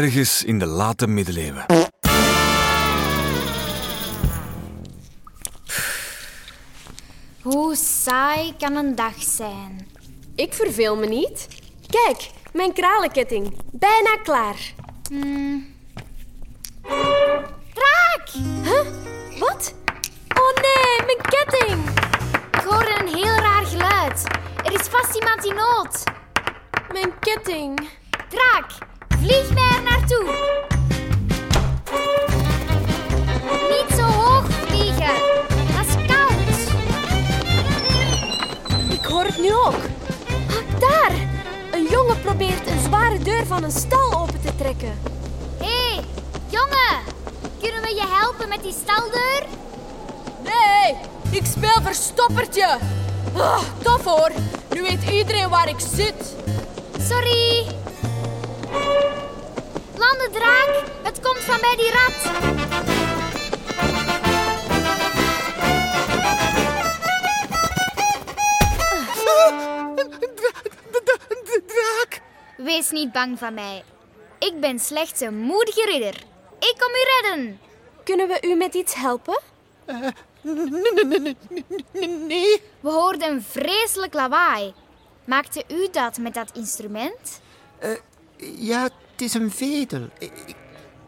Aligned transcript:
Ergens 0.00 0.44
in 0.44 0.58
de 0.58 0.66
late 0.66 1.06
middeleeuwen. 1.06 1.64
Hoe 7.42 7.76
saai 7.76 8.54
kan 8.58 8.76
een 8.76 8.94
dag 8.94 9.22
zijn? 9.22 9.88
Ik 10.34 10.52
verveel 10.52 10.96
me 10.96 11.06
niet. 11.06 11.48
Kijk, 11.86 12.30
mijn 12.52 12.72
kralenketting. 12.72 13.56
Bijna 13.72 14.16
klaar. 14.22 14.74
Raak! 17.74 18.28
Huh? 18.62 18.86
Wat? 19.38 19.74
Oh 20.34 20.54
nee, 20.62 21.06
mijn 21.06 21.20
ketting! 21.20 21.88
Ik 22.52 22.60
hoorde 22.60 23.00
een 23.00 23.14
heel 23.14 23.34
raar 23.36 23.66
geluid. 23.66 24.24
Er 24.64 24.72
is 24.80 24.86
vast 24.86 25.14
iemand 25.14 25.44
in 25.44 25.54
nood. 25.54 26.04
Mijn 26.92 27.18
ketting. 27.18 27.88
Draak, 28.28 28.72
vlieg 29.18 29.59
hoor 39.20 39.28
het 39.28 39.40
nu 39.40 39.54
ook. 39.54 39.82
Ah, 40.48 40.80
Daar! 40.80 41.12
Een 41.72 41.86
jongen 41.90 42.20
probeert 42.20 42.70
een 42.70 42.80
zware 42.80 43.18
deur 43.18 43.46
van 43.46 43.64
een 43.64 43.70
stal 43.70 44.20
open 44.20 44.40
te 44.40 44.56
trekken. 44.56 44.98
Hé, 45.58 45.94
hey, 45.94 46.04
jongen. 46.46 46.98
Kunnen 47.60 47.82
we 47.82 47.94
je 47.94 48.06
helpen 48.08 48.48
met 48.48 48.62
die 48.62 48.74
staldeur? 48.82 49.42
Nee, 50.42 50.96
ik 51.30 51.46
speel 51.46 51.82
verstoppertje. 51.82 52.78
Ah, 53.36 53.62
tof 53.82 54.04
hoor. 54.04 54.30
Nu 54.70 54.82
weet 54.82 55.10
iedereen 55.10 55.48
waar 55.48 55.68
ik 55.68 55.80
zit. 55.94 56.34
Sorry. 57.00 57.66
Landen, 59.96 60.32
draak. 60.32 60.82
Het 61.02 61.20
komt 61.20 61.40
van 61.40 61.60
bij 61.60 61.76
die 61.76 61.92
rat. 61.92 63.09
Wees 72.70 72.90
niet 72.90 73.12
bang 73.12 73.38
van 73.38 73.54
mij. 73.54 73.84
Ik 74.38 74.60
ben 74.60 74.78
slechts 74.78 75.20
een 75.20 75.38
moedige 75.38 75.84
ridder. 75.90 76.14
Ik 76.58 76.74
kom 76.78 76.88
u 76.90 77.04
redden. 77.36 77.60
Kunnen 78.04 78.28
we 78.28 78.38
u 78.48 78.54
met 78.54 78.74
iets 78.74 78.94
helpen? 78.94 79.40
Nee, 79.86 80.12
nee, 80.42 81.04
nee, 81.04 81.36
nee, 81.48 81.64
nee, 81.92 82.08
nee. 82.08 82.62
We 82.80 82.90
hoorden 82.90 83.28
een 83.30 83.42
vreselijk 83.42 84.14
lawaai. 84.14 84.74
Maakte 85.24 85.64
u 85.68 85.88
dat 85.92 86.18
met 86.18 86.34
dat 86.34 86.50
instrument? 86.56 87.40
Ja, 88.36 88.82
het 88.82 88.92
is 89.22 89.34
een 89.34 89.50
vedel. 89.50 90.08
Ik, 90.18 90.32
ik- 90.46 90.56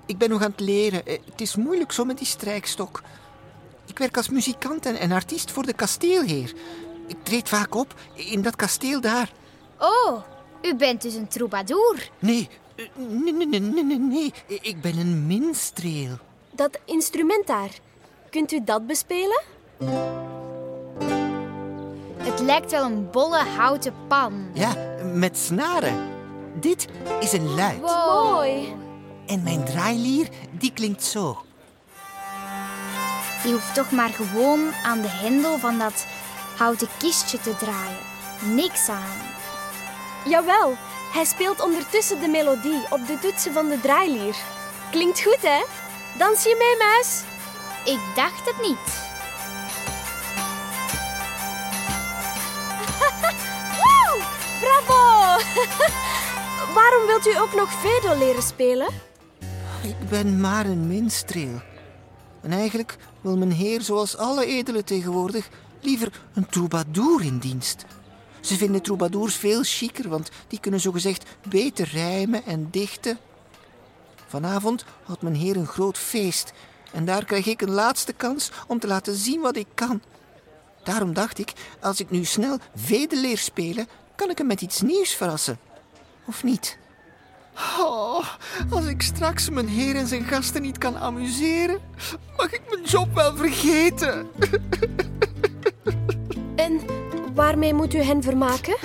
ik 0.06 0.18
ben 0.18 0.30
nog 0.30 0.42
aan 0.42 0.50
het 0.50 0.60
leren. 0.60 1.06
Eh, 1.06 1.18
Het 1.30 1.40
is 1.40 1.56
moeilijk 1.56 1.92
zo 1.92 2.05
met 2.05 2.18
die 2.18 2.27
strijkstok. 2.27 3.02
Ik 3.86 3.98
werk 3.98 4.16
als 4.16 4.28
muzikant 4.28 4.86
en, 4.86 4.96
en 4.98 5.12
artiest 5.12 5.50
voor 5.50 5.66
de 5.66 5.72
kasteelheer. 5.72 6.52
Ik 7.06 7.16
treed 7.22 7.48
vaak 7.48 7.74
op 7.74 7.94
in 8.14 8.42
dat 8.42 8.56
kasteel 8.56 9.00
daar. 9.00 9.33
Oh, 9.78 10.22
u 10.62 10.74
bent 10.77 11.02
dus 11.02 11.14
een 11.14 11.28
troubadour. 11.28 12.10
Nee, 12.18 12.48
eh, 12.77 12.84
nee, 12.96 13.32
nee, 13.32 13.46
nee, 13.46 13.60
nee, 13.60 13.84
nee, 13.84 13.98
nee. 13.98 14.32
Ik 14.46 14.80
ben 14.80 14.98
een 14.98 15.27
minstreel. 15.27 16.18
Dat 16.50 16.78
instrument 16.84 17.46
daar. 17.46 17.70
Kunt 18.30 18.52
u 18.52 18.64
dat 18.64 18.86
bespelen? 18.86 19.42
Het 22.17 22.40
lijkt 22.40 22.70
wel 22.70 22.84
een 22.84 23.11
bolle 23.11 23.39
houten 23.39 23.95
pan. 24.08 24.48
Ja, 24.55 24.74
met 25.14 25.39
snaren. 25.39 26.11
Dit 26.61 26.89
is 27.20 27.33
een 27.33 27.55
luid. 27.55 27.80
Mooi. 27.80 28.74
En 29.27 29.42
mijn 29.42 29.64
draailier, 29.64 30.29
die 30.50 30.73
klinkt 30.73 31.05
zo. 31.05 31.42
Je 33.44 33.52
hoeft 33.52 33.74
toch 33.74 33.90
maar 33.90 34.08
gewoon 34.08 34.73
aan 34.84 35.00
de 35.00 35.08
hendel 35.08 35.58
van 35.58 35.79
dat 35.79 36.06
houten 36.56 36.89
kistje 36.98 37.40
te 37.40 37.56
draaien. 37.56 37.98
Niks 38.55 38.89
aan. 38.89 39.31
Jawel, 40.24 40.77
hij 41.12 41.24
speelt 41.24 41.62
ondertussen 41.62 42.20
de 42.20 42.28
melodie 42.28 42.83
op 42.90 43.06
de 43.06 43.18
toetsen 43.18 43.52
van 43.52 43.68
de 43.68 43.80
draailier. 43.80 44.36
Klinkt 44.90 45.22
goed, 45.22 45.42
hè? 45.42 45.62
Dans 46.18 46.42
je 46.42 46.56
mee, 46.58 46.77
muis? 46.88 47.22
Ik 47.84 48.00
dacht 48.14 48.46
het 48.46 48.61
niet. 48.61 49.11
Woe! 53.80 54.20
Bravo! 54.61 55.42
Waarom 56.78 57.06
wilt 57.06 57.27
u 57.27 57.36
ook 57.38 57.55
nog 57.55 57.72
vedel 57.72 58.18
leren 58.18 58.42
spelen? 58.42 58.88
Ik 59.82 60.08
ben 60.08 60.40
maar 60.40 60.66
een 60.66 60.86
minstreel. 60.86 61.61
En 62.42 62.52
eigenlijk 62.52 62.96
wil 63.20 63.36
mijn 63.36 63.52
heer, 63.52 63.80
zoals 63.80 64.16
alle 64.16 64.46
edelen 64.46 64.84
tegenwoordig, 64.84 65.48
liever 65.80 66.22
een 66.34 66.46
troubadour 66.46 67.24
in 67.24 67.38
dienst. 67.38 67.84
Ze 68.42 68.57
vinden 68.57 68.83
troubadours 68.83 69.35
veel 69.35 69.63
chiquer, 69.63 70.08
want 70.08 70.30
die 70.48 70.61
kunnen 70.61 70.80
zogezegd 70.80 71.25
beter 71.48 71.89
rijmen 71.92 72.45
en 72.45 72.69
dichten. 72.70 73.19
Vanavond 74.27 74.85
had 75.05 75.23
mijn 75.23 75.35
heer 75.35 75.57
een 75.57 75.67
groot 75.67 75.98
feest 75.98 76.53
en 76.92 77.05
daar 77.05 77.25
krijg 77.25 77.47
ik 77.47 77.61
een 77.61 77.70
laatste 77.70 78.13
kans 78.13 78.51
om 78.67 78.79
te 78.79 78.86
laten 78.86 79.14
zien 79.14 79.41
wat 79.41 79.57
ik 79.57 79.67
kan. 79.75 80.03
Daarom 80.85 81.13
dacht 81.13 81.39
ik, 81.39 81.53
als 81.80 82.01
ik 82.01 82.11
nu 82.11 82.25
snel 82.25 82.58
vedel 82.75 83.20
leer 83.20 83.39
spelen, 83.39 83.89
kan 84.14 84.30
ik 84.30 84.39
hem 84.39 84.47
met 84.47 84.61
iets 84.61 84.80
nieuws 84.80 85.14
verrassen. 85.14 85.59
Of 86.27 86.42
niet? 86.45 86.79
Oh, 87.79 88.27
als 88.70 88.86
ik 88.86 89.03
straks 89.03 89.51
mijn 89.51 89.69
heer 89.69 89.97
en 89.97 90.07
zijn 90.07 90.24
gasten 90.24 90.63
niet 90.63 90.79
kan 90.79 90.97
amuseren, 90.97 91.80
mag 92.36 92.53
ik 92.53 92.63
mijn 92.69 92.85
job 92.85 93.14
wel 93.14 93.36
vergeten. 93.36 94.27
En 96.57 96.80
waarmee 97.34 97.74
moet 97.74 97.94
u 97.94 97.98
hen 98.02 98.22
vermaken? 98.22 98.76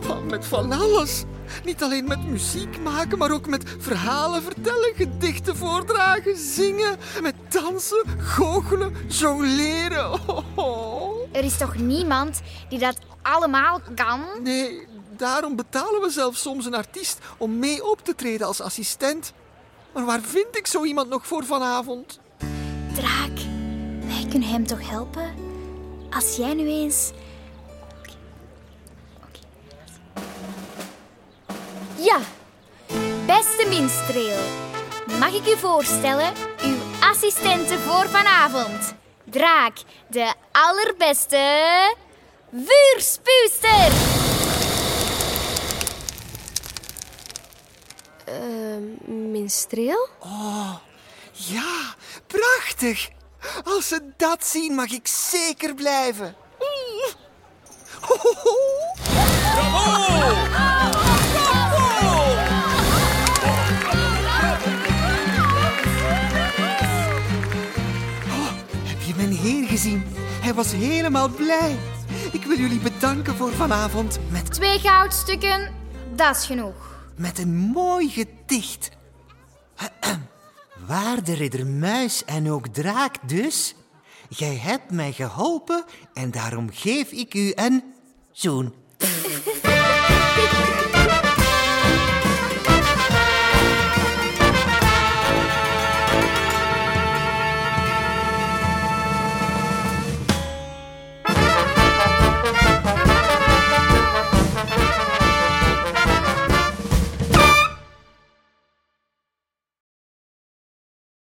Van- 0.00 0.26
Met 0.26 0.46
van 0.46 0.72
alles. 0.72 1.24
Niet 1.64 1.82
alleen 1.82 2.04
met 2.04 2.26
muziek 2.28 2.80
maken, 2.82 3.18
maar 3.18 3.30
ook 3.30 3.46
met 3.46 3.62
verhalen 3.78 4.42
vertellen, 4.42 4.92
gedichten 4.94 5.56
voordragen, 5.56 6.36
zingen, 6.36 6.96
met 7.22 7.34
dansen, 7.48 8.04
goochelen, 8.18 8.94
jongleren. 9.08 10.12
Oh, 10.12 10.38
oh. 10.66 11.18
Er 11.32 11.44
is 11.44 11.56
toch 11.56 11.76
niemand 11.76 12.40
die 12.68 12.78
dat 12.78 12.96
allemaal 13.22 13.80
kan? 13.94 14.20
Nee, 14.42 14.86
daarom 15.16 15.56
betalen 15.56 16.00
we 16.00 16.10
zelfs 16.10 16.40
soms 16.42 16.66
een 16.66 16.74
artiest 16.74 17.18
om 17.36 17.58
mee 17.58 17.90
op 17.90 18.04
te 18.04 18.14
treden 18.14 18.46
als 18.46 18.60
assistent. 18.60 19.32
Maar 19.92 20.04
waar 20.04 20.20
vind 20.20 20.56
ik 20.56 20.66
zo 20.66 20.84
iemand 20.84 21.08
nog 21.08 21.26
voor 21.26 21.44
vanavond? 21.44 22.20
Draak, 22.94 23.36
wij 24.06 24.26
kunnen 24.30 24.48
hem 24.48 24.66
toch 24.66 24.88
helpen? 24.90 25.34
Als 26.10 26.36
jij 26.36 26.54
nu 26.54 26.66
eens... 26.68 27.10
Ja, 32.02 32.20
Beste 33.26 33.66
minstreel, 33.68 34.38
mag 35.18 35.32
ik 35.32 35.46
u 35.46 35.56
voorstellen 35.56 36.32
uw 36.62 36.76
assistente 37.00 37.78
voor 37.78 38.08
vanavond? 38.08 38.94
Draak, 39.24 39.76
de 40.08 40.34
allerbeste 40.52 41.38
vuurspuuster. 42.52 43.92
uh, 48.28 48.76
minstreel? 49.06 50.08
Ja, 51.32 51.94
prachtig. 52.26 53.08
Als 53.64 53.88
ze 53.88 54.12
dat 54.16 54.46
zien, 54.46 54.74
mag 54.74 54.90
ik 54.90 55.06
zeker 55.06 55.74
blijven. 55.74 56.36
Mm. 56.58 57.12
Ho, 58.00 58.16
ho, 58.16 58.34
ho. 58.42 58.79
Was 70.60 70.72
helemaal 70.72 71.28
blij. 71.28 71.76
Ik 72.32 72.44
wil 72.44 72.56
jullie 72.58 72.78
bedanken 72.78 73.36
voor 73.36 73.52
vanavond 73.52 74.18
met, 74.30 74.52
Twee 74.52 74.78
goudstukken, 74.78 75.72
dat 76.14 76.36
is 76.36 76.44
genoeg. 76.44 77.04
met 77.16 77.38
een 77.38 77.54
mooi 77.54 78.08
gedicht. 78.08 78.90
Waarde 80.88 81.34
ridder 81.34 81.66
Muis 81.66 82.24
en 82.24 82.50
ook 82.50 82.66
Draak 82.68 83.28
dus. 83.28 83.74
Jij 84.28 84.56
hebt 84.56 84.90
mij 84.90 85.12
geholpen 85.12 85.84
en 86.14 86.30
daarom 86.30 86.68
geef 86.72 87.10
ik 87.10 87.34
u 87.34 87.52
een 87.54 87.84
zoen. 88.32 88.74